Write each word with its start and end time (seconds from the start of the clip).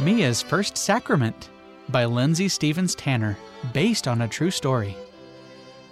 Mia's 0.00 0.42
First 0.42 0.76
Sacrament 0.76 1.50
by 1.88 2.06
Lindsay 2.06 2.48
Stevens 2.48 2.94
Tanner, 2.94 3.36
based 3.72 4.08
on 4.08 4.22
a 4.22 4.28
true 4.28 4.50
story. 4.50 4.96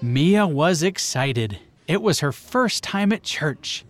Mia 0.00 0.46
was 0.46 0.82
excited. 0.82 1.58
It 1.86 2.00
was 2.00 2.20
her 2.20 2.32
first 2.32 2.82
time 2.82 3.12
at 3.12 3.22
church. 3.22 3.84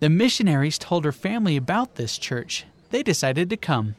The 0.00 0.10
missionaries 0.10 0.78
told 0.78 1.04
her 1.04 1.12
family 1.12 1.56
about 1.56 1.94
this 1.94 2.18
church. 2.18 2.66
They 2.90 3.02
decided 3.02 3.48
to 3.50 3.56
come. 3.56 3.94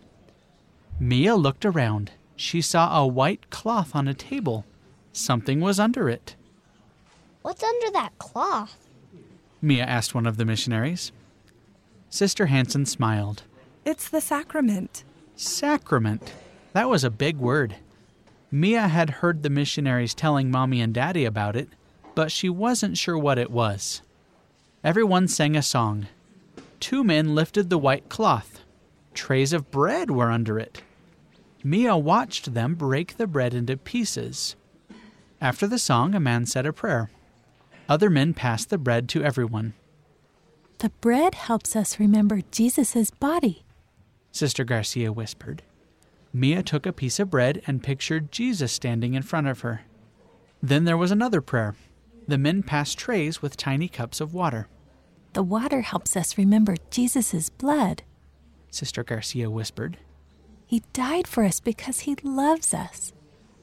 Mia 1.00 1.36
looked 1.36 1.66
around. 1.66 2.12
She 2.36 2.62
saw 2.62 3.00
a 3.02 3.08
white 3.08 3.50
cloth 3.50 3.96
on 3.96 4.08
a 4.08 4.14
table. 4.14 4.66
Something 5.14 5.62
was 5.62 5.80
under 5.80 6.10
it. 6.10 6.36
What's 7.42 7.64
under 7.64 7.92
that 7.92 8.18
cloth? 8.20 8.78
Mia 9.62 9.84
asked 9.84 10.14
one 10.14 10.28
of 10.28 10.38
the 10.38 10.46
missionaries. 10.46 11.12
Sister 12.10 12.48
Hanson 12.48 12.86
smiled. 12.86 13.44
It's 13.86 14.10
the 14.10 14.22
sacrament. 14.22 15.04
Sacrament. 15.40 16.34
That 16.74 16.90
was 16.90 17.06
a 17.06 17.10
big 17.10 17.38
word. 17.38 17.78
Mia 18.52 18.90
had 18.90 19.10
heard 19.10 19.42
the 19.42 19.50
missionaries 19.50 20.14
telling 20.14 20.52
Mommy 20.52 20.82
and 20.82 20.94
Daddy 20.94 21.24
about 21.24 21.56
it, 21.56 21.70
but 22.14 22.30
she 22.30 22.50
wasn't 22.50 22.98
sure 22.98 23.18
what 23.18 23.38
it 23.38 23.50
was. 23.50 24.02
Everyone 24.84 25.30
sang 25.30 25.56
a 25.56 25.62
song. 25.62 26.08
Two 26.82 27.06
men 27.06 27.36
lifted 27.36 27.70
the 27.70 27.78
white 27.78 28.10
cloth. 28.10 28.60
Trays 29.14 29.54
of 29.54 29.72
bread 29.72 30.12
were 30.12 30.30
under 30.30 30.60
it. 30.60 30.82
Mia 31.64 31.96
watched 31.96 32.54
them 32.54 32.76
break 32.76 33.16
the 33.16 33.26
bread 33.26 33.54
into 33.54 33.78
pieces. 33.78 34.58
After 35.40 35.68
the 35.68 35.80
song, 35.80 36.14
a 36.16 36.20
man 36.20 36.48
said 36.48 36.66
a 36.66 36.74
prayer. 36.74 37.12
Other 37.88 38.10
men 38.10 38.34
passed 38.34 38.70
the 38.70 38.78
bread 38.78 39.08
to 39.10 39.24
everyone. 39.24 39.74
The 40.80 40.90
bread 41.00 41.36
helps 41.36 41.78
us 41.78 41.98
remember 41.98 42.42
Jesus' 42.52 43.10
body. 43.10 43.64
Sister 44.32 44.64
Garcia 44.64 45.12
whispered. 45.12 45.64
Mia 46.32 46.62
took 46.62 46.86
a 46.86 46.94
piece 46.94 47.20
of 47.20 47.30
bread 47.30 47.62
and 47.66 47.84
pictured 47.84 48.32
Jesus 48.32 48.72
standing 48.72 49.14
in 49.14 49.24
front 49.24 49.48
of 49.48 49.62
her. 49.62 49.82
Then 50.62 50.86
there 50.86 50.98
was 50.98 51.12
another 51.12 51.42
prayer. 51.42 51.76
The 52.28 52.38
men 52.38 52.62
passed 52.62 52.98
trays 52.98 53.42
with 53.42 53.58
tiny 53.58 53.88
cups 53.88 54.22
of 54.22 54.34
water. 54.34 54.68
The 55.34 55.44
water 55.44 55.82
helps 55.82 56.16
us 56.16 56.38
remember 56.38 56.76
Jesus' 56.92 57.50
blood. 57.50 58.04
Sister 58.70 59.04
Garcia 59.04 59.50
whispered. 59.50 59.98
He 60.66 60.84
died 60.94 61.28
for 61.28 61.44
us 61.44 61.60
because 61.60 62.02
he 62.02 62.16
loves 62.22 62.74
us. 62.74 63.12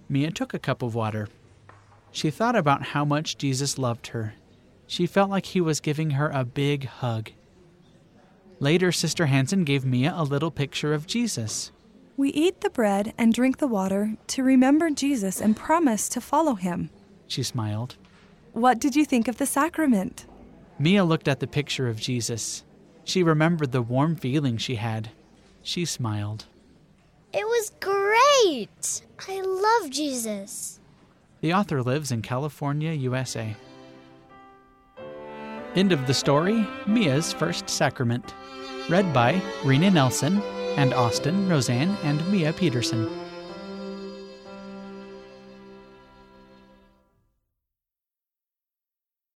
Mia 0.09 0.33
took 0.33 0.53
a 0.53 0.59
cup 0.59 0.83
of 0.83 0.95
water. 0.95 1.29
She 2.11 2.31
thought 2.31 2.57
about 2.57 2.89
how 2.89 3.05
much 3.05 3.39
Jesus 3.39 3.79
loved 3.79 4.09
her. 4.09 4.35
She 4.87 5.07
felt 5.07 5.31
like 5.31 5.47
he 5.47 5.61
was 5.61 5.81
giving 5.81 6.11
her 6.11 6.31
a 6.31 6.45
big 6.45 6.87
hug. 6.87 7.31
Later, 8.59 8.91
Sister 8.91 9.27
Hansen 9.27 9.65
gave 9.65 9.85
Mia 9.85 10.15
a 10.17 10.25
little 10.25 10.51
picture 10.51 10.95
of 10.95 11.07
Jesus. 11.07 11.73
We 12.17 12.31
eat 12.31 12.63
the 12.63 12.71
bread 12.71 13.13
and 13.19 13.35
drink 13.35 13.59
the 13.59 13.67
water 13.67 14.17
to 14.29 14.43
remember 14.43 14.89
Jesus 14.91 15.41
and 15.41 15.55
promise 15.55 16.09
to 16.11 16.21
follow 16.21 16.55
him. 16.55 16.89
She 17.27 17.43
smiled. 17.43 17.97
What 18.53 18.79
did 18.79 18.97
you 18.97 19.05
think 19.05 19.29
of 19.29 19.37
the 19.37 19.45
sacrament? 19.45 20.25
Mia 20.79 21.05
looked 21.05 21.29
at 21.29 21.41
the 21.41 21.47
picture 21.47 21.89
of 21.89 22.01
Jesus. 22.01 22.65
She 23.05 23.23
remembered 23.23 23.73
the 23.73 23.83
warm 23.83 24.17
feeling 24.17 24.57
she 24.57 24.77
had. 24.77 25.11
She 25.63 25.85
smiled. 25.85 26.47
It 27.35 27.45
was 27.45 27.73
great! 27.81 29.03
I 29.29 29.41
love 29.43 29.91
Jesus. 29.91 30.81
The 31.43 31.53
author 31.53 31.83
lives 31.83 32.11
in 32.11 32.23
California, 32.23 32.93
USA. 32.93 33.55
End 35.77 35.93
of 35.93 36.07
the 36.07 36.15
story 36.15 36.67
Mia's 36.87 37.35
First 37.35 37.69
Sacrament. 37.69 38.35
Read 38.89 39.13
by 39.13 39.43
Rena 39.63 39.91
Nelson 39.91 40.41
and 40.79 40.95
Austin, 40.95 41.51
Roseanne, 41.51 41.95
and 42.03 42.27
Mia 42.33 42.55
Peterson. 42.55 43.26